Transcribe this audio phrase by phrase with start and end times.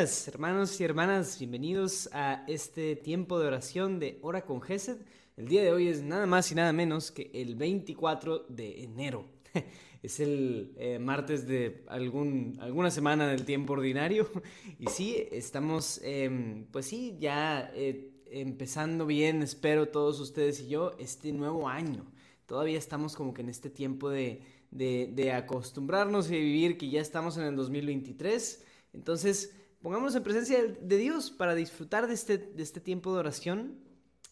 [0.00, 1.38] Hermanos y hermanas.
[1.38, 4.96] Bienvenidos a este tiempo de oración de Hora con Gesed.
[5.36, 9.26] El día de hoy es nada más y nada menos que el 24 de enero.
[10.02, 14.30] Es el eh, martes de algún, alguna semana del tiempo ordinario.
[14.78, 20.92] Y sí, estamos, em, pues sí, ya eh, empezando bien, espero todos ustedes y yo,
[20.98, 22.10] este nuevo año.
[22.46, 24.40] Todavía estamos como que en este tiempo de,
[24.70, 30.62] de acostumbrarnos y de vivir que ya estamos en el 2023 entonces, pongámonos en presencia
[30.62, 33.78] de Dios para disfrutar de este, de este tiempo de oración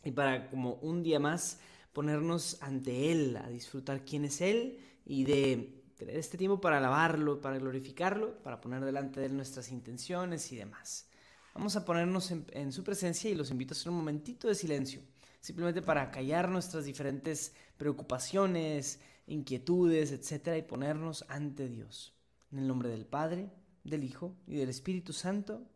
[0.05, 1.59] y para como un día más
[1.93, 7.41] ponernos ante Él, a disfrutar quién es Él y de tener este tiempo para alabarlo,
[7.41, 11.09] para glorificarlo, para poner delante de Él nuestras intenciones y demás.
[11.55, 15.03] Vamos a ponernos en, su presencia y los invito a hacer un momentito de silencio,
[15.41, 22.15] simplemente para callar nuestras diferentes preocupaciones, inquietudes, etcétera, y ponernos ante Dios.
[22.53, 23.51] En el nombre del Padre,
[23.91, 25.67] del Hijo y del Espíritu Santo.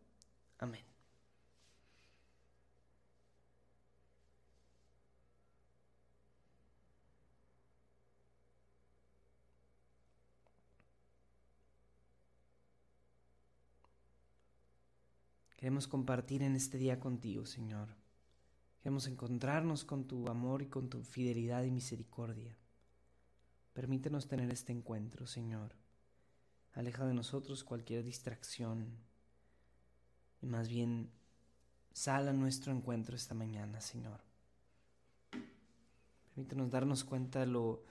[0.58, 0.82] Amén.
[15.62, 17.94] Queremos compartir en este día contigo, Señor.
[18.80, 22.58] Queremos encontrarnos con tu amor y con tu fidelidad y misericordia.
[23.72, 25.81] Permítenos tener este encuentro, Señor.
[26.74, 28.86] Aleja de nosotros cualquier distracción
[30.40, 31.10] y más bien
[31.92, 34.20] sal a nuestro encuentro esta mañana, Señor.
[36.34, 37.82] Permítenos darnos cuenta lo,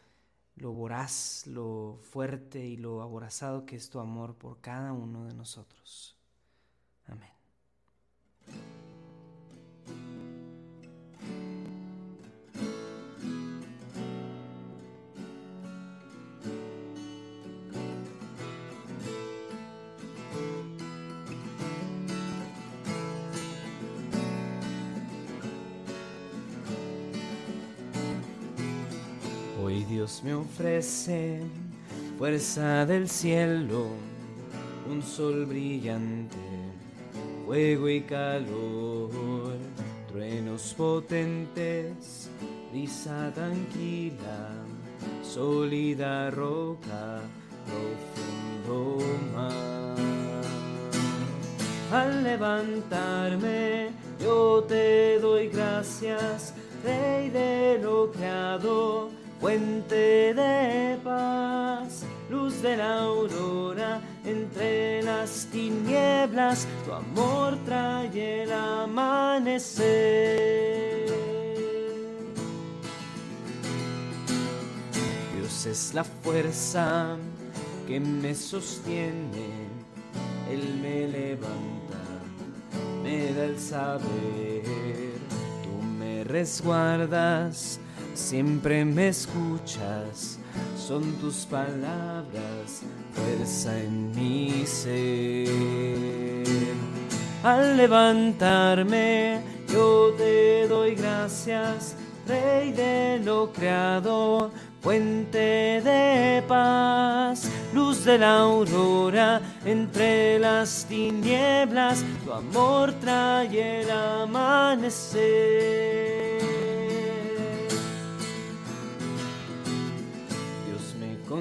[0.55, 5.33] lo voraz, lo fuerte y lo aborazado que es tu amor por cada uno de
[5.33, 6.17] nosotros.
[7.05, 7.40] Amén.
[30.23, 31.41] Me ofrece
[32.19, 33.87] fuerza del cielo,
[34.87, 36.37] un sol brillante,
[37.47, 39.09] fuego y calor,
[40.11, 42.29] truenos potentes,
[42.71, 44.51] brisa tranquila,
[45.23, 47.21] sólida roca,
[47.65, 49.03] profundo
[49.33, 49.95] mar.
[51.91, 53.89] Al levantarme
[54.21, 56.53] yo te doy gracias,
[56.83, 66.93] Rey de lo creado fuente de paz, luz de la aurora entre las tinieblas, tu
[66.93, 69.81] amor trae el amanecer.
[75.35, 77.17] Dios es la fuerza
[77.87, 79.67] que me sostiene,
[80.51, 81.97] Él me levanta,
[83.01, 84.61] me da el saber,
[85.63, 87.80] tú me resguardas
[88.13, 90.39] siempre me escuchas,
[90.77, 92.81] son tus palabras,
[93.13, 95.47] fuerza en mi ser.
[97.43, 101.95] Al levantarme, yo te doy gracias,
[102.27, 104.51] Rey de lo creado,
[104.81, 115.51] fuente de paz, luz de la aurora entre las tinieblas, tu amor trae el amanecer.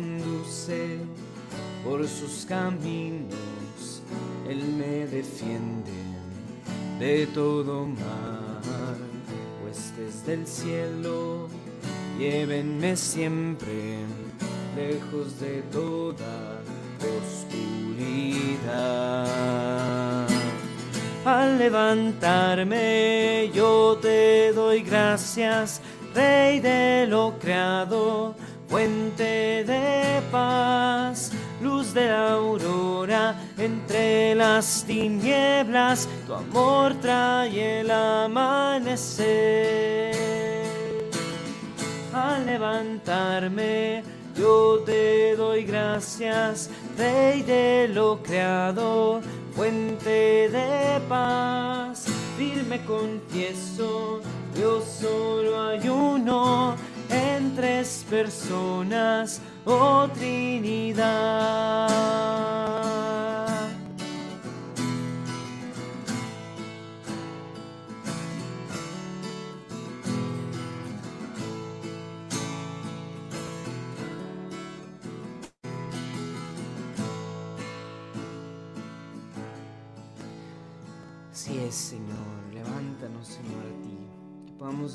[0.00, 0.98] Conduce
[1.84, 4.02] por sus caminos,
[4.48, 5.92] Él me defiende
[6.98, 8.98] de todo mal.
[9.62, 11.48] Huestes del cielo,
[12.18, 13.98] llévenme siempre
[14.74, 16.62] lejos de toda
[17.20, 18.66] oscuridad.
[21.24, 25.82] Al levantarme yo te doy gracias,
[26.14, 28.34] Rey de lo creado
[28.70, 39.20] fuente de paz, luz de la aurora entre las tinieblas, tu amor trae el amanecer.
[42.14, 44.04] Al levantarme,
[44.36, 49.20] yo te doy gracias, Rey de lo creado,
[49.56, 52.06] fuente de paz.
[52.38, 54.20] Firme confieso,
[54.54, 56.76] Dios solo hay uno
[57.60, 61.90] tres personas, oh Trinidad.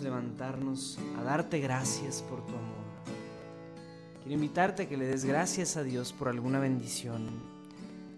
[0.02, 2.86] Levantarnos a darte gracias por tu amor.
[4.22, 7.28] Quiero invitarte a que le des gracias a Dios por alguna bendición,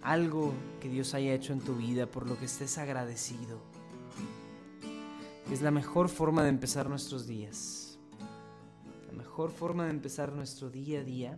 [0.02, 3.60] algo que Dios haya hecho en tu vida, por lo que estés agradecido.
[5.52, 7.98] Es la mejor forma de empezar nuestros días.
[9.08, 11.38] La mejor forma de empezar nuestro día a día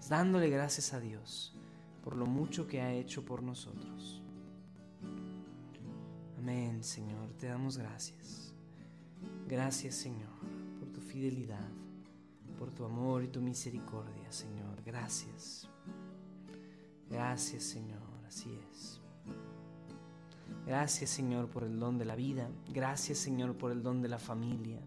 [0.00, 1.54] es dándole gracias a Dios
[2.08, 4.22] por lo mucho que ha hecho por nosotros.
[6.38, 8.47] Amén, Señor, te damos gracias.
[9.48, 10.28] Gracias, Señor,
[10.78, 11.68] por tu fidelidad,
[12.58, 14.82] por tu amor y tu misericordia, Señor.
[14.84, 15.68] Gracias.
[17.10, 19.00] Gracias, Señor, así es.
[20.66, 22.50] Gracias, Señor, por el don de la vida.
[22.72, 24.80] Gracias, Señor, por el don de la familia.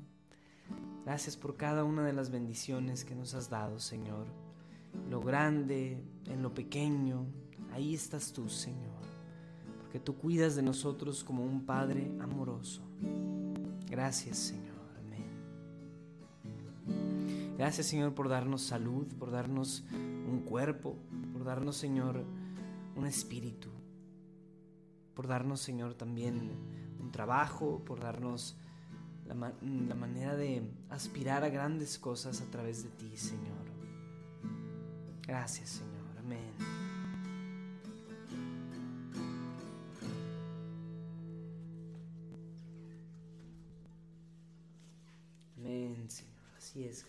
[1.03, 4.27] Gracias por cada una de las bendiciones que nos has dado, Señor
[5.09, 7.25] lo grande, en lo pequeño,
[7.71, 9.01] ahí estás tú, Señor,
[9.79, 12.81] porque tú cuidas de nosotros como un Padre amoroso.
[13.91, 14.79] Gracias, Señor.
[14.97, 15.27] Amén.
[17.57, 20.97] Gracias, Señor, por darnos salud, por darnos un cuerpo,
[21.33, 22.23] por darnos, Señor,
[22.95, 23.69] un espíritu,
[25.13, 26.51] por darnos, Señor, también
[27.01, 28.55] un trabajo, por darnos
[29.25, 33.65] la, manera de aspirar a grandes cosas a través de ti, Señor.
[35.27, 36.17] Gracias, Señor.
[36.17, 36.53] Amén,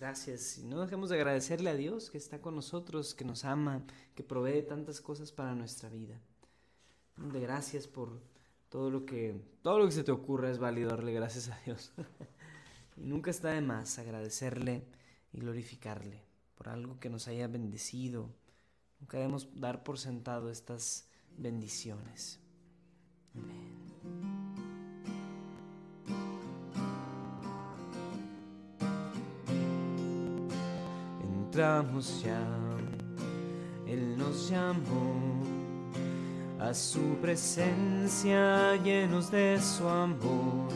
[0.02, 0.58] gracias.
[0.58, 3.84] Y no dejemos de agradecerle a Dios que está con nosotros, que nos ama,
[4.16, 6.20] que provee tantas cosas para nuestra vida.
[7.16, 8.20] De gracias por
[8.69, 11.93] todo lo que todo lo que se te ocurra es válido darle gracias a Dios.
[12.96, 14.84] y nunca está de más agradecerle
[15.32, 16.25] y glorificarle
[16.56, 18.28] por algo que nos haya bendecido.
[18.99, 21.06] Nunca debemos dar por sentado estas
[21.38, 22.40] bendiciones.
[23.37, 23.81] Amén.
[31.52, 32.40] Entramos ya,
[33.87, 35.43] Él nos llamó
[36.58, 40.70] a su presencia llenos de su amor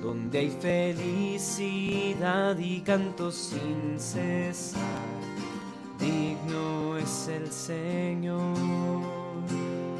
[0.00, 4.80] donde hay felicidad y canto sin cesar.
[5.98, 8.54] Digno es el Señor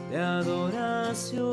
[0.08, 1.44] de adoración.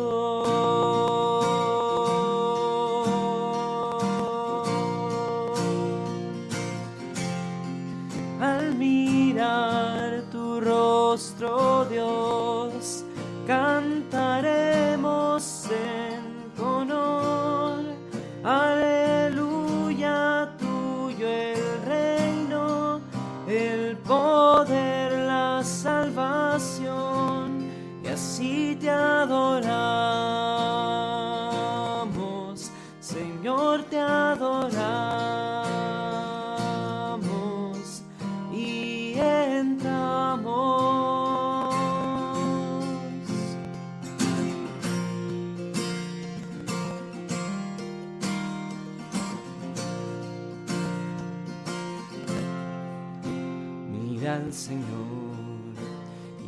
[54.49, 55.35] Señor,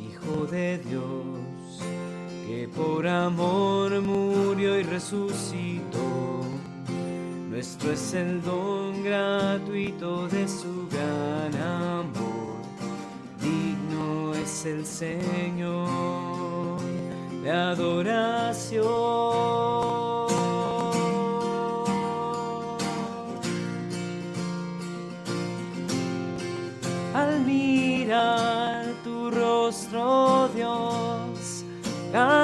[0.01, 1.81] Hijo de Dios,
[2.47, 6.41] que por amor murió y resucitó.
[7.49, 12.61] Nuestro es el don gratuito de su gran amor.
[13.41, 16.79] Digno es el Señor
[17.43, 19.32] de adoración.
[32.13, 32.42] Dios,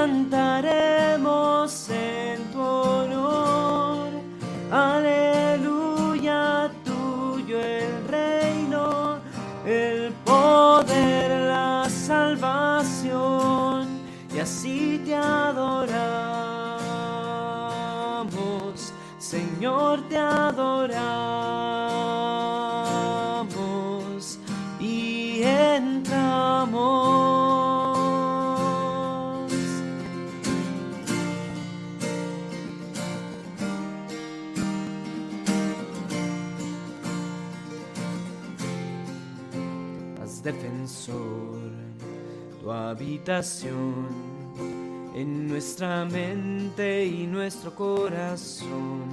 [45.15, 49.03] en nuestra mente y nuestro corazón.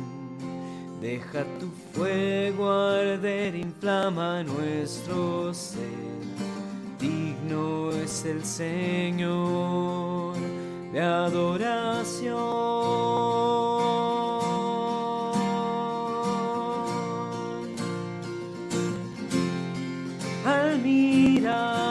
[1.01, 6.17] Deja tu fuego arder, inflama nuestro ser.
[6.99, 10.37] Digno es el Señor
[10.93, 12.37] de adoración.
[20.45, 21.86] Al mirar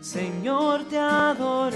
[0.00, 1.66] Señor, te adoramos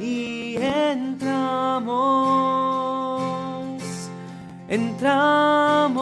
[0.00, 1.92] y entramos,
[4.66, 6.01] entramos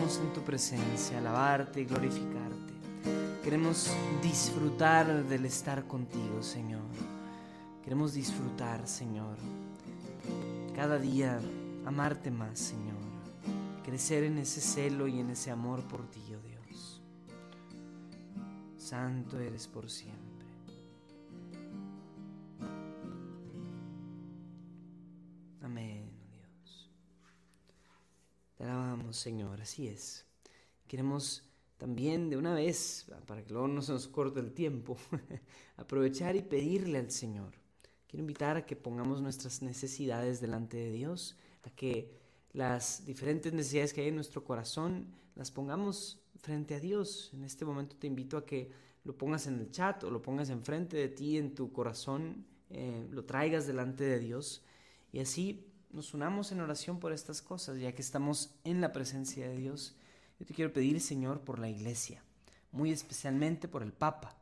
[0.00, 2.72] Entramos en tu presencia, alabarte y glorificarte.
[3.44, 3.90] Queremos
[4.22, 6.80] disfrutar del estar contigo, Señor.
[7.84, 9.36] Queremos disfrutar, Señor.
[10.74, 11.38] Cada día
[11.84, 12.96] amarte más, Señor.
[13.84, 17.02] Crecer en ese celo y en ese amor por ti, oh Dios.
[18.78, 20.46] Santo eres por siempre.
[25.62, 25.99] Amén.
[28.60, 30.26] Te alabamos, Señor, así es.
[30.86, 31.48] Queremos
[31.78, 34.98] también de una vez, para que luego no se nos corte el tiempo,
[35.78, 37.54] aprovechar y pedirle al Señor.
[38.06, 42.12] Quiero invitar a que pongamos nuestras necesidades delante de Dios, a que
[42.52, 47.30] las diferentes necesidades que hay en nuestro corazón las pongamos frente a Dios.
[47.32, 48.70] En este momento te invito a que
[49.04, 53.08] lo pongas en el chat o lo pongas enfrente de ti en tu corazón, eh,
[53.10, 54.62] lo traigas delante de Dios
[55.12, 59.48] y así nos unamos en oración por estas cosas, ya que estamos en la presencia
[59.48, 59.96] de Dios.
[60.38, 62.22] Yo te quiero pedir, Señor, por la iglesia,
[62.72, 64.36] muy especialmente por el Papa,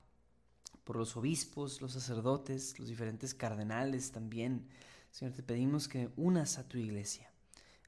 [0.85, 4.69] por los obispos, los sacerdotes, los diferentes cardenales también.
[5.11, 7.31] Señor, te pedimos que unas a tu iglesia.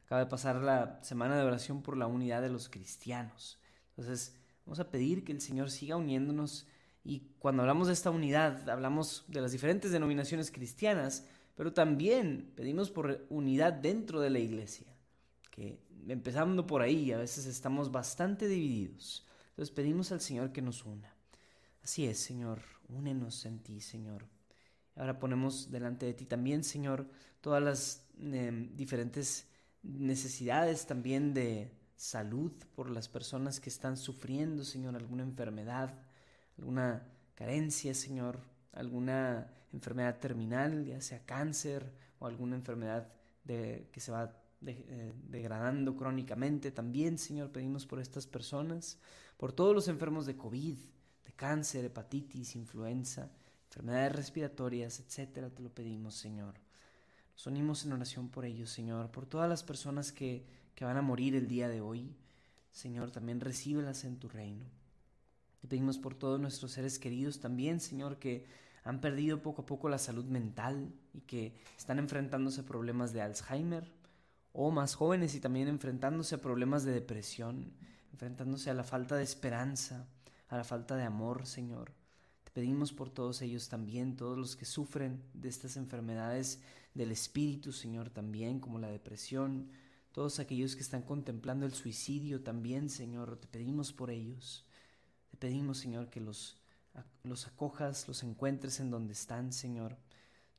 [0.04, 3.58] Acaba de pasar la semana de oración por la unidad de los cristianos.
[3.90, 4.34] Entonces,
[4.66, 6.66] vamos a pedir que el Señor siga uniéndonos
[7.04, 11.24] y cuando hablamos de esta unidad, hablamos de las diferentes denominaciones cristianas,
[11.60, 14.86] pero también pedimos por unidad dentro de la iglesia,
[15.50, 19.26] que empezando por ahí, a veces estamos bastante divididos.
[19.50, 21.14] Entonces pedimos al Señor que nos una.
[21.82, 24.24] Así es, Señor, únenos en ti, Señor.
[24.96, 27.06] Ahora ponemos delante de ti también, Señor,
[27.42, 29.46] todas las eh, diferentes
[29.82, 35.92] necesidades también de salud por las personas que están sufriendo, Señor, alguna enfermedad,
[36.56, 38.40] alguna carencia, Señor,
[38.72, 43.12] alguna enfermedad terminal, ya sea cáncer o alguna enfermedad
[43.44, 44.36] de, que se va
[44.66, 46.70] eh, degradando crónicamente.
[46.70, 48.98] También, Señor, pedimos por estas personas,
[49.36, 50.78] por todos los enfermos de COVID,
[51.24, 53.30] de cáncer, hepatitis, influenza,
[53.64, 56.54] enfermedades respiratorias, etcétera, te lo pedimos, Señor.
[57.32, 61.02] Nos unimos en oración por ellos, Señor, por todas las personas que, que van a
[61.02, 62.14] morir el día de hoy.
[62.72, 64.66] Señor, también recíbelas en tu reino.
[65.60, 68.46] Te pedimos por todos nuestros seres queridos también, Señor, que
[68.84, 73.22] han perdido poco a poco la salud mental y que están enfrentándose a problemas de
[73.22, 73.90] Alzheimer,
[74.52, 77.72] o más jóvenes y también enfrentándose a problemas de depresión,
[78.12, 80.08] enfrentándose a la falta de esperanza,
[80.48, 81.92] a la falta de amor, Señor.
[82.44, 86.60] Te pedimos por todos ellos también, todos los que sufren de estas enfermedades
[86.94, 89.70] del espíritu, Señor, también, como la depresión,
[90.12, 94.66] todos aquellos que están contemplando el suicidio también, Señor, te pedimos por ellos.
[95.30, 96.59] Te pedimos, Señor, que los,
[97.22, 99.96] los acojas, los encuentres en donde están, Señor.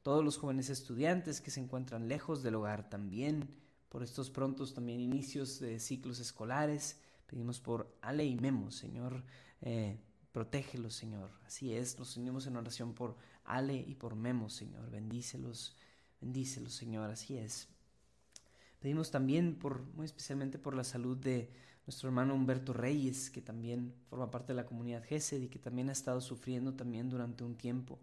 [0.02, 3.50] Todos los jóvenes estudiantes que se encuentran lejos del hogar también,
[3.90, 7.00] por estos prontos también inicios de ciclos escolares.
[7.28, 9.24] Pedimos por Ale y Memo, Señor.
[9.62, 10.00] Eh,
[10.32, 11.30] protégelos, Señor.
[11.46, 14.90] Así es, nos unimos en oración por Ale y por Memo, Señor.
[14.90, 15.76] Bendícelos,
[16.22, 17.12] bendícelos, Señor.
[17.12, 17.68] Así es.
[18.80, 21.52] Pedimos también por, muy especialmente por la salud de
[21.86, 25.90] nuestro hermano Humberto Reyes, que también forma parte de la comunidad GESED y que también
[25.90, 28.00] ha estado sufriendo también durante un tiempo.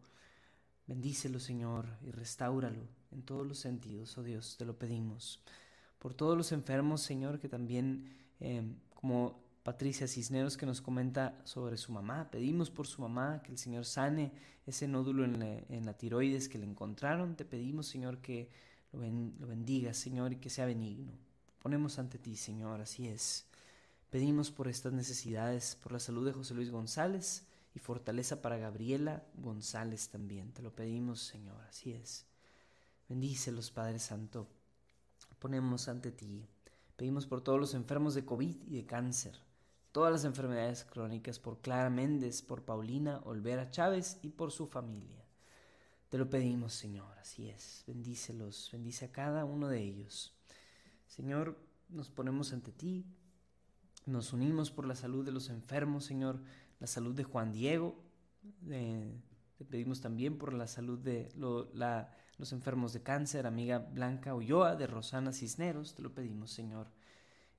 [0.86, 5.42] Bendícelo, Señor, y restáuralo en todos los sentidos, oh Dios, te lo pedimos.
[5.98, 8.62] Por todos los enfermos, Señor, que también, eh,
[8.94, 12.30] como Patricia Cisneros que nos comenta sobre su mamá.
[12.30, 14.32] Pedimos por su mamá que el Señor sane
[14.64, 17.36] ese nódulo en la, tiroides que le encontraron.
[17.36, 18.50] Te pedimos, Señor, que
[18.92, 21.12] lo, bendiga, Señor, y que sea benigno.
[21.58, 23.46] Ponemos ante ti, Señor, así es.
[24.10, 29.24] Pedimos por estas necesidades, por la salud de José Luis González y fortaleza para Gabriela
[29.34, 30.52] González también.
[30.52, 32.26] Te lo pedimos, Señor, así es.
[33.08, 34.48] Bendícelos, Padre Santo.
[35.38, 36.48] Ponemos ante ti.
[36.96, 39.48] Pedimos por todos los enfermos de COVID y de cáncer
[39.92, 45.24] todas las enfermedades crónicas por Clara Méndez, por Paulina Olvera Chávez y por su familia.
[46.08, 47.84] Te lo pedimos, Señor, así es.
[47.86, 50.34] Bendícelos, bendice a cada uno de ellos.
[51.06, 53.06] Señor, nos ponemos ante ti,
[54.08, 56.40] nos unimos por la salud de los enfermos, Señor,
[56.80, 57.94] la salud de Juan Diego.
[58.66, 64.86] te pedimos también por la salud de los enfermos de cáncer, amiga Blanca Ulloa, de
[64.86, 65.94] Rosana Cisneros.
[65.94, 66.88] Te lo pedimos, Señor.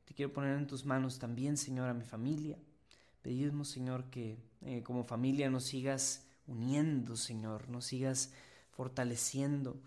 [0.06, 2.58] Te quiero poner en tus manos también, Señor, a mi familia.
[3.22, 8.34] Pedimos, Señor, que eh, como familia nos sigas uniendo, Señor, nos sigas
[8.72, 9.80] fortaleciendo.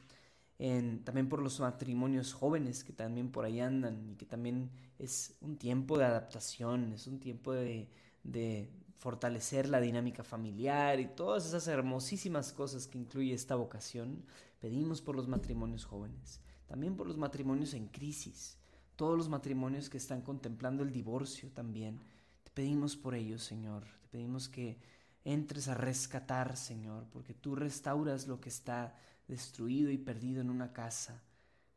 [1.05, 5.57] También por los matrimonios jóvenes que también por ahí andan y que también es un
[5.57, 7.89] tiempo de adaptación, es un tiempo de,
[8.23, 14.25] de fortalecer la dinámica familiar y todas esas hermosísimas cosas que incluye esta vocación.
[14.61, 18.57] Pedimos por los matrimonios jóvenes, también por los matrimonios en crisis,
[18.95, 21.99] todos los matrimonios que están contemplando el divorcio también.
[22.45, 23.83] Te pedimos por ellos, Señor.
[24.03, 24.79] Te pedimos que
[25.25, 28.95] entres a rescatar, Señor, porque tú restauras lo que está
[29.33, 31.23] destruido y perdido en una casa,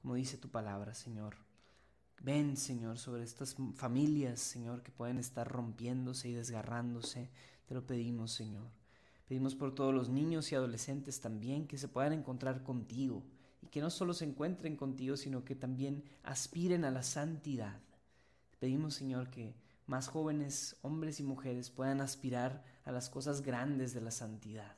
[0.02, 1.38] como dice tu palabra, Señor.
[2.22, 7.30] Ven, Señor, sobre estas familias, Señor, que pueden estar rompiéndose y desgarrándose.
[7.66, 8.68] Te lo pedimos, Señor.
[9.26, 13.24] Pedimos por todos los niños y adolescentes también que se puedan encontrar contigo
[13.62, 17.80] y que no solo se encuentren contigo, sino que también aspiren a la santidad.
[18.60, 19.56] Pedimos, Señor, que
[19.88, 24.76] más jóvenes, hombres y mujeres, puedan aspirar a las cosas grandes de la santidad.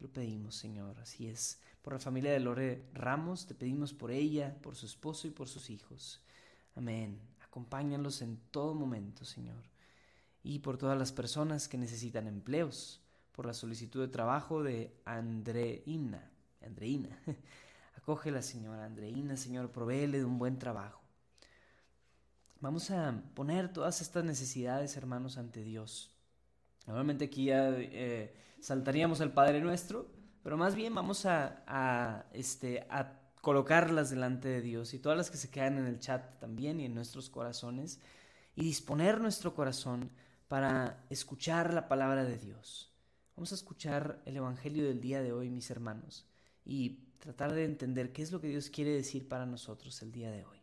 [0.00, 1.60] Te lo pedimos, Señor, así es.
[1.82, 5.46] Por la familia de Lore Ramos, te pedimos por ella, por su esposo y por
[5.46, 6.22] sus hijos.
[6.74, 7.20] Amén.
[7.44, 9.62] Acompáñalos en todo momento, Señor.
[10.42, 16.30] Y por todas las personas que necesitan empleos, por la solicitud de trabajo de Andreina.
[16.64, 17.18] Andreina.
[17.94, 21.02] Acógela, Señor Andreina, Señor, provéele de un buen trabajo.
[22.60, 26.16] Vamos a poner todas estas necesidades, hermanos, ante Dios.
[26.86, 30.10] Normalmente aquí ya eh, saltaríamos al Padre Nuestro,
[30.42, 35.36] pero más bien vamos a, este, a colocarlas delante de Dios y todas las que
[35.36, 38.00] se quedan en el chat también y en nuestros corazones
[38.56, 40.10] y disponer nuestro corazón
[40.48, 42.92] para escuchar la palabra de Dios.
[43.36, 46.26] Vamos a escuchar el Evangelio del día de hoy, mis hermanos,
[46.64, 50.30] y tratar de entender qué es lo que Dios quiere decir para nosotros el día
[50.30, 50.58] de hoy.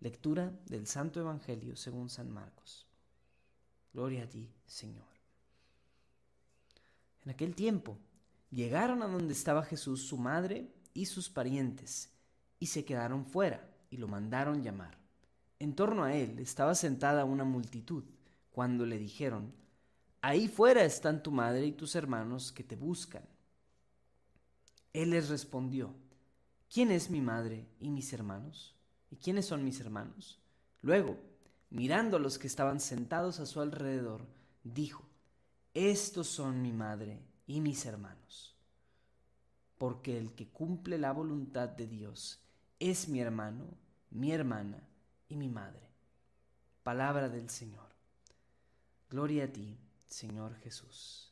[0.00, 2.86] Lectura del Santo Evangelio según San Marcos.
[3.92, 5.15] Gloria a ti, Señor.
[7.26, 7.98] En aquel tiempo
[8.50, 12.12] llegaron a donde estaba Jesús su madre y sus parientes,
[12.60, 14.96] y se quedaron fuera, y lo mandaron llamar.
[15.58, 18.04] En torno a él estaba sentada una multitud,
[18.52, 19.52] cuando le dijeron,
[20.22, 23.24] Ahí fuera están tu madre y tus hermanos que te buscan.
[24.92, 25.94] Él les respondió,
[26.72, 28.76] ¿quién es mi madre y mis hermanos?
[29.10, 30.40] ¿Y quiénes son mis hermanos?
[30.80, 31.18] Luego,
[31.70, 34.26] mirando a los que estaban sentados a su alrededor,
[34.62, 35.04] dijo,
[35.76, 38.56] Estos son mi madre y mis hermanos.
[39.76, 42.40] Porque el que cumple la voluntad de Dios
[42.80, 43.66] es mi hermano,
[44.08, 44.80] mi hermana
[45.28, 45.86] y mi madre.
[46.82, 47.90] Palabra del Señor.
[49.10, 49.76] Gloria a ti,
[50.08, 51.30] Señor Jesús.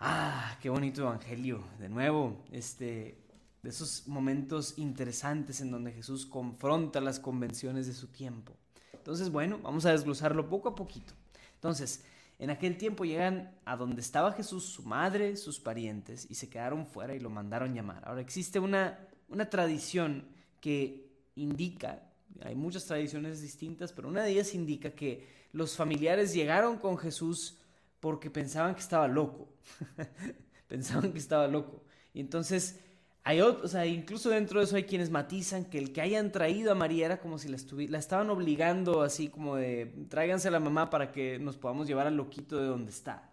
[0.00, 1.62] Ah, qué bonito evangelio.
[1.78, 3.22] De nuevo, este
[3.62, 8.56] de esos momentos interesantes en donde Jesús confronta las convenciones de su tiempo.
[8.92, 11.12] Entonces, bueno, vamos a desglosarlo poco a poquito.
[11.54, 12.02] Entonces,
[12.38, 16.86] en aquel tiempo llegan a donde estaba Jesús, su madre, sus parientes, y se quedaron
[16.86, 18.02] fuera y lo mandaron llamar.
[18.06, 20.28] Ahora, existe una, una tradición
[20.60, 22.02] que indica,
[22.42, 27.58] hay muchas tradiciones distintas, pero una de ellas indica que los familiares llegaron con Jesús
[28.00, 29.48] porque pensaban que estaba loco.
[30.68, 31.84] pensaban que estaba loco.
[32.12, 32.78] Y entonces
[33.26, 36.70] hay o sea, incluso dentro de eso hay quienes matizan que el que hayan traído
[36.70, 37.58] a María era como si la,
[37.88, 42.06] la estaban obligando así como de tráiganse a la mamá para que nos podamos llevar
[42.06, 43.32] al loquito de donde está.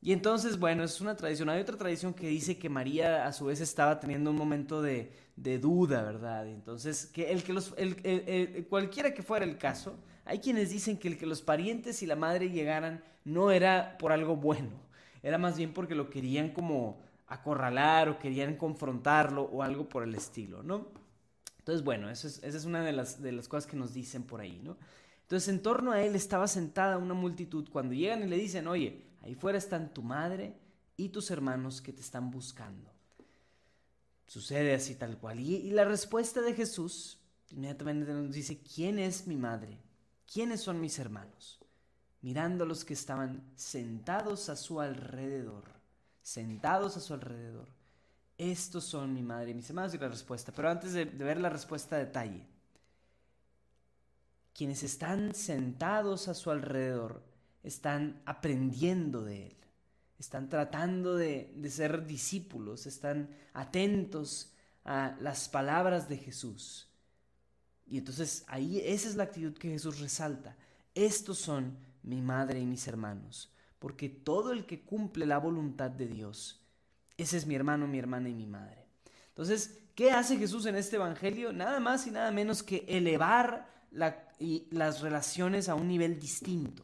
[0.00, 1.48] Y entonces, bueno, es una tradición.
[1.48, 5.12] Hay otra tradición que dice que María a su vez estaba teniendo un momento de,
[5.36, 6.48] de duda, ¿verdad?
[6.48, 11.06] Entonces, que el que los, el, cualquiera que fuera el caso, hay quienes dicen que
[11.06, 14.72] el que los parientes y la madre llegaran no era por algo bueno,
[15.22, 20.14] era más bien porque lo querían como acorralar o querían confrontarlo o algo por el
[20.14, 20.88] estilo, ¿no?
[21.58, 24.60] Entonces, bueno, esa es una de las, de las cosas que nos dicen por ahí,
[24.62, 24.76] ¿no?
[25.22, 27.66] Entonces, en torno a él estaba sentada una multitud.
[27.70, 30.54] Cuando llegan y le dicen, oye, ahí fuera están tu madre
[30.98, 32.92] y tus hermanos que te están buscando.
[34.26, 35.40] Sucede así tal cual.
[35.40, 37.18] Y, y la respuesta de Jesús
[37.50, 39.80] inmediatamente nos dice, ¿quién es mi madre?
[40.30, 41.58] ¿Quiénes son mis hermanos?
[42.20, 45.73] Mirando a los que estaban sentados a su alrededor
[46.24, 47.68] sentados a su alrededor.
[48.36, 50.50] Estos son mi madre y mis hermanos y la respuesta.
[50.50, 52.44] Pero antes de, ver la respuesta a detalle,
[54.52, 57.22] quienes están sentados a su alrededor
[57.62, 59.56] están aprendiendo de él.
[60.18, 64.52] están tratando de, de ser discípulos, están atentos
[64.84, 66.88] a las palabras de Jesús.
[67.86, 70.56] Y entonces ahí esa es la actitud que Jesús resalta.
[70.94, 73.50] Estos son mi madre y mis hermanos,
[73.84, 76.64] porque todo el que cumple la voluntad de Dios,
[77.18, 78.86] ese es mi hermano, mi hermana y mi madre.
[79.28, 81.52] Entonces, ¿qué hace Jesús en este Evangelio?
[81.52, 86.82] Nada más y nada menos que elevar las relaciones a un nivel distinto.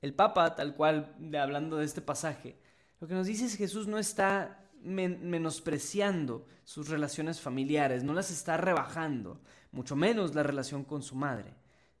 [0.00, 2.58] El Papa, tal cual, hablando de este pasaje,
[2.98, 8.30] lo que nos dice es que Jesús no está menospreciando sus relaciones familiares, no las
[8.30, 11.52] está rebajando, mucho menos la relación con su madre.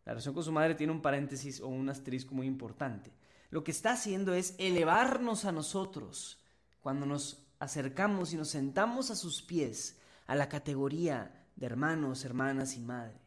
[0.06, 3.12] La relación con su madre tiene un paréntesis o un asterisco muy importante.
[3.50, 6.42] Lo que está haciendo es elevarnos a nosotros
[6.80, 12.76] cuando nos acercamos y nos sentamos a sus pies a la categoría de hermanos, hermanas
[12.76, 13.20] y madre.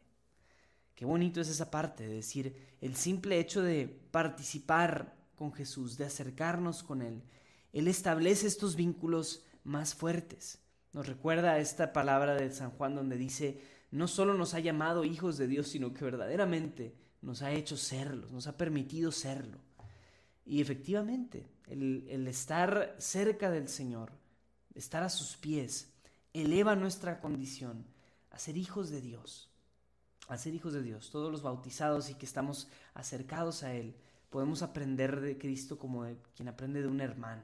[0.94, 6.04] Qué bonito es esa parte de decir el simple hecho de participar con Jesús, de
[6.04, 7.22] acercarnos con Él,
[7.72, 10.58] él establece estos vínculos más fuertes.
[10.92, 15.38] Nos recuerda esta palabra de San Juan donde dice, no solo nos ha llamado hijos
[15.38, 19.58] de Dios, sino que verdaderamente nos ha hecho serlos, nos ha permitido serlo.
[20.44, 24.12] Y efectivamente, el, estar cerca del Señor,
[24.74, 25.92] estar a sus pies,
[26.32, 27.84] eleva nuestra condición
[28.30, 29.48] a ser hijos de Dios,
[30.28, 31.10] a ser hijos de Dios.
[31.10, 33.94] Todos los bautizados y que estamos acercados a Él,
[34.30, 37.42] podemos aprender de Cristo como quien aprende de un hermano.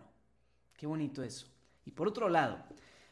[0.76, 1.46] Qué bonito eso.
[1.84, 2.64] Y por otro lado,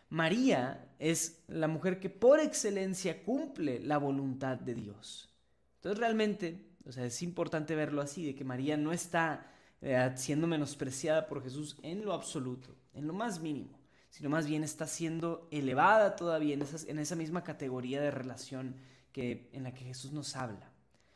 [0.08, 5.28] María es la mujer que por excelencia cumple la voluntad de Dios.
[5.76, 10.46] Entonces realmente, o sea, es importante verlo así, de que María no está eh, siendo
[10.46, 13.78] menospreciada por Jesús en lo absoluto, en lo más mínimo,
[14.10, 18.76] sino más bien está siendo elevada todavía en, en esa misma categoría de relación
[19.12, 20.70] que, en la que Jesús nos habla.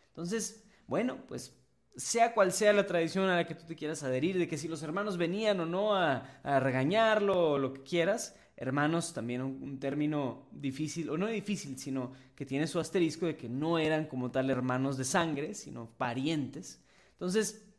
[0.09, 1.55] Entonces, bueno, pues
[1.97, 4.69] sea cual sea la tradición a la que tú te quieras adherir, de que si
[4.69, 10.47] los hermanos venían o no a, regañarlo o lo que quieras, hermanos también un, término
[10.51, 14.51] difícil, o no difícil, sino que tiene su asterisco de que no eran como tal
[14.51, 16.83] hermanos de sangre, sino parientes.
[17.13, 17.70] Entonces,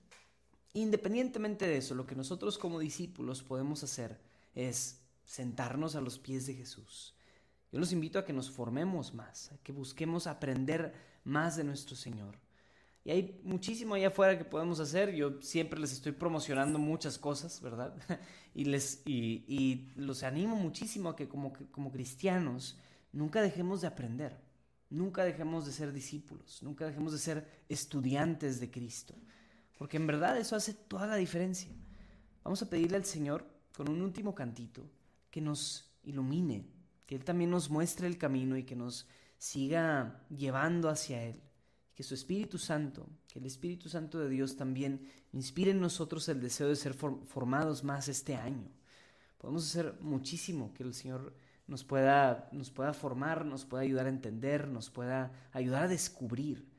[0.74, 4.20] independientemente de eso, lo que nosotros como discípulos podemos hacer
[4.56, 7.16] es sentarnos a los pies de Jesús.
[7.72, 11.96] Yo los invito a que nos formemos más, a que busquemos aprender más de nuestro
[11.96, 12.38] Señor
[13.04, 15.14] y hay muchísimo allá afuera que podemos hacer.
[15.16, 17.96] Yo siempre les estoy promocionando muchas cosas, ¿verdad?
[18.54, 22.78] y, les, y, y los animo muchísimo a que como, como cristianos
[23.12, 24.38] nunca dejemos de aprender.
[24.90, 26.62] Nunca dejemos de ser discípulos.
[26.62, 29.16] Nunca dejemos de ser estudiantes de Cristo.
[29.82, 31.72] Porque en verdad eso hace toda la diferencia.
[32.44, 34.88] Vamos a pedirle al Señor con un último cantito
[35.32, 36.68] que nos ilumine,
[37.08, 39.08] que Él también nos muestre el camino y que nos
[39.40, 41.42] siga llevando hacia Él
[41.96, 45.02] que su Espíritu Santo, que el Espíritu Santo de Dios también
[45.34, 48.70] inspire en nosotros el deseo de ser formados más este año.
[49.40, 54.10] Podemos hacer muchísimo que el Señor nos pueda, nos pueda formar, nos pueda ayudar a
[54.10, 56.71] entender, nos pueda ayudar a descubrir.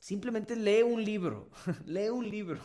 [0.00, 1.50] Simplemente lee un libro,
[1.84, 2.58] lee un libro,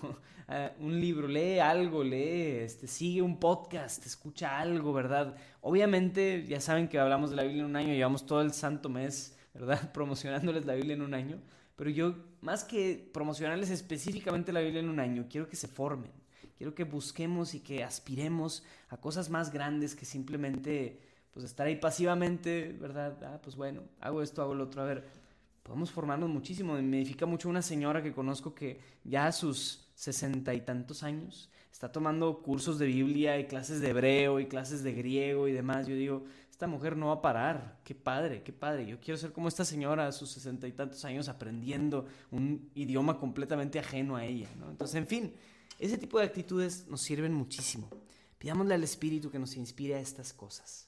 [0.48, 5.36] uh, un libro, lee algo, lee, este, sigue un podcast, escucha algo, ¿verdad?
[5.60, 8.88] Obviamente, ya saben que hablamos de la Biblia en un año, llevamos todo el santo
[8.88, 9.92] mes, ¿verdad?
[9.94, 11.42] Promocionándoles la Biblia en un año.
[11.76, 16.14] Pero yo, más que promocionarles específicamente la Biblia en un año, quiero que se formen.
[16.58, 21.02] Quiero que busquemos y que aspiremos a cosas más grandes que simplemente
[21.34, 23.22] pues estar ahí pasivamente, ¿verdad?
[23.26, 24.84] Ah, pues bueno, hago esto, hago lo otro.
[24.84, 25.25] A ver,
[25.66, 26.76] podemos formarnos muchísimo.
[26.76, 31.50] Me edifica mucho una señora que conozco que ya a sus sesenta y tantos años
[31.72, 35.88] está tomando cursos de Biblia y clases de hebreo y clases de griego y demás.
[35.88, 37.80] Yo digo, esta mujer no va a parar.
[37.84, 38.86] Qué padre, qué padre.
[38.86, 43.18] Yo quiero ser como esta señora a sus sesenta y tantos años aprendiendo un idioma
[43.18, 44.48] completamente ajeno a ella.
[44.70, 45.34] Entonces, en fin,
[45.80, 47.90] ese tipo de actitudes nos sirven muchísimo.
[48.38, 50.88] Pidámosle al Espíritu que nos inspire a estas cosas.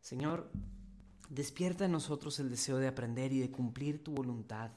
[0.00, 0.48] Señor,
[1.34, 4.70] despierta en nosotros el deseo de aprender y de cumplir tu voluntad.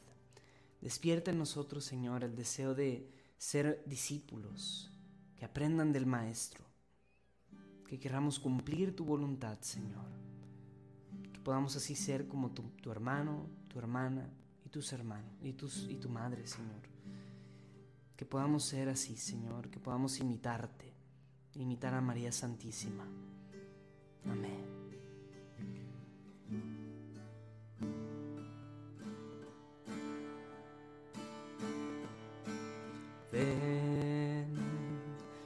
[0.82, 4.92] Despierta en nosotros, Señor, el deseo de ser discípulos,
[5.36, 6.68] que aprendan del Maestro
[7.88, 10.06] que queramos cumplir tu voluntad, Señor.
[11.34, 14.30] Que podamos así ser como tu, tu hermano, tu hermana
[14.66, 16.82] y tus hermanos y, tus, y tu madre, Señor.
[18.16, 20.94] Que podamos ser así, Señor, que podamos imitarte,
[21.56, 23.06] imitar a María Santísima.
[24.26, 24.77] Amén.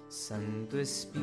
[0.09, 1.19] Santo Espíritu.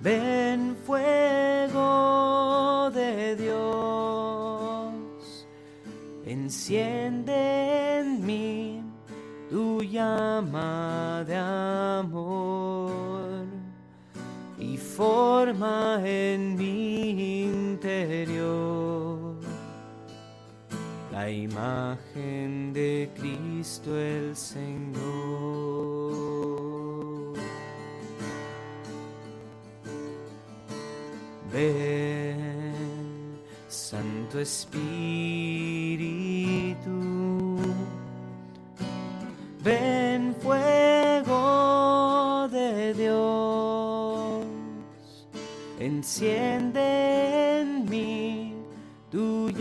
[0.00, 4.94] Ven fuego de Dios,
[6.26, 8.84] enciende en mí
[9.94, 13.46] llama de amor
[14.58, 19.03] y forma en mi interior
[21.24, 24.92] la imagen de Cristo el Señor.
[31.50, 32.74] Ven,
[33.68, 34.76] Santo Espíritu,
[39.62, 44.44] ven fuego de Dios,
[45.78, 47.13] enciende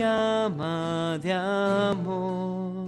[0.03, 2.87] llama de amor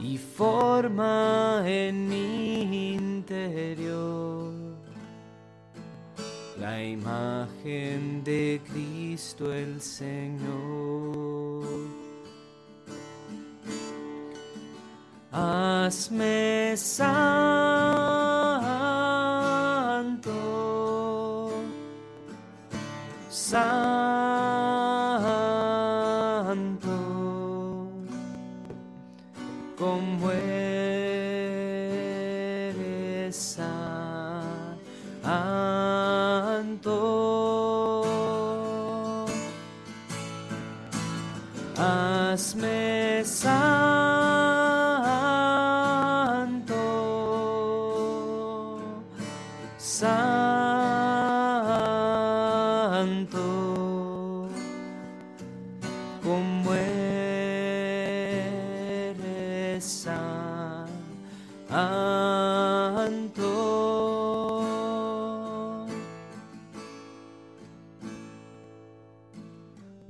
[0.00, 4.52] y forma en mi interior
[6.60, 11.64] la imagen de Cristo el Señor.
[15.32, 17.41] Hazme santo,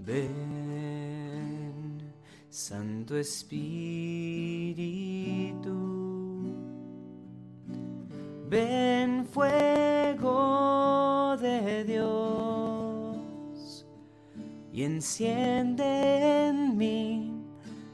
[0.04, 2.02] Ven,
[2.50, 3.62] Santo Espíritu,
[8.48, 13.86] ven fuego de Dios.
[14.72, 17.32] Y enciende en mí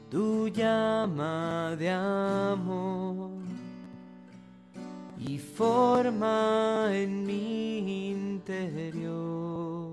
[0.09, 2.88] tu llama de amor
[5.59, 9.91] forma en mi interior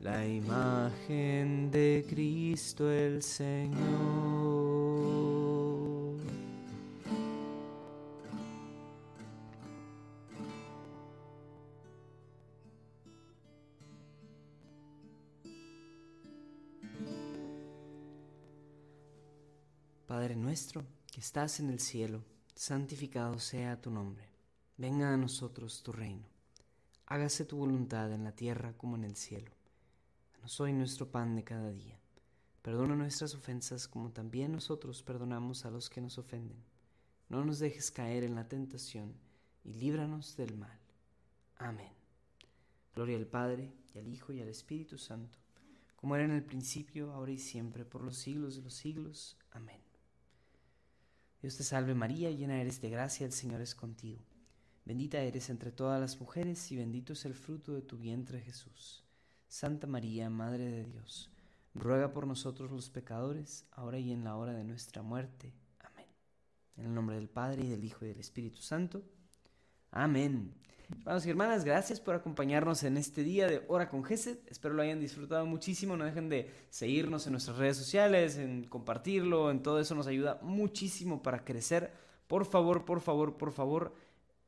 [0.00, 3.76] la imagen de Cristo el Señor.
[20.06, 22.22] Padre nuestro, que estás en el cielo,
[22.56, 24.24] santificado sea tu nombre.
[24.78, 26.26] Venga a nosotros tu reino.
[27.04, 29.50] Hágase tu voluntad en la tierra como en el cielo.
[30.34, 31.98] Danos hoy nuestro pan de cada día.
[32.62, 36.64] Perdona nuestras ofensas como también nosotros perdonamos a los que nos ofenden.
[37.28, 39.12] No nos dejes caer en la tentación
[39.62, 40.80] y líbranos del mal.
[41.58, 41.92] Amén.
[42.94, 45.38] Gloria al Padre, y al Hijo, y al Espíritu Santo,
[45.96, 49.36] como era en el principio, ahora y siempre, por los siglos de los siglos.
[49.50, 49.85] Amén.
[51.40, 54.20] Dios te salve María, llena eres de gracia, el Señor es contigo.
[54.84, 59.04] Bendita eres entre todas las mujeres y bendito es el fruto de tu vientre Jesús.
[59.48, 61.30] Santa María, Madre de Dios,
[61.74, 65.52] ruega por nosotros los pecadores, ahora y en la hora de nuestra muerte.
[65.80, 66.06] Amén.
[66.76, 69.02] En el nombre del Padre, y del Hijo, y del Espíritu Santo.
[69.90, 70.54] Amén.
[70.88, 74.38] Hermanos y hermanas, gracias por acompañarnos en este día de Hora con Gesed.
[74.46, 75.96] Espero lo hayan disfrutado muchísimo.
[75.96, 80.38] No dejen de seguirnos en nuestras redes sociales, en compartirlo, en todo eso nos ayuda
[80.42, 81.92] muchísimo para crecer.
[82.28, 83.94] Por favor, por favor, por favor,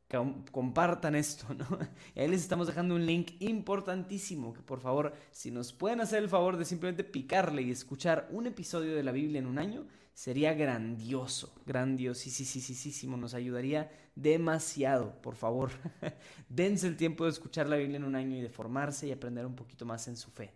[0.08, 1.66] compartan esto, ¿no?
[2.14, 6.22] Y ahí les estamos dejando un link importantísimo que por favor, si nos pueden hacer
[6.22, 9.86] el favor de simplemente picarle y escuchar un episodio de la Biblia en un año,
[10.14, 15.70] sería grandioso, grandiosísimo, nos ayudaría demasiado, por favor.
[16.48, 19.46] Dense el tiempo de escuchar la Biblia en un año y de formarse y aprender
[19.46, 20.52] un poquito más en su fe.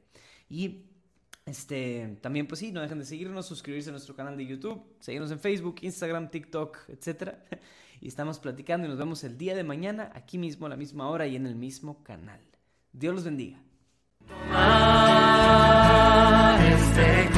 [0.49, 0.87] Y
[1.45, 5.31] este, también pues sí, no dejen de seguirnos, suscribirse a nuestro canal de YouTube, seguirnos
[5.31, 7.35] en Facebook, Instagram, TikTok, etc.
[8.03, 11.09] y estamos platicando y nos vemos el día de mañana aquí mismo a la misma
[11.09, 12.41] hora y en el mismo canal.
[12.93, 13.62] Dios los bendiga.
[14.51, 15.38] Ah,
[16.69, 17.32] este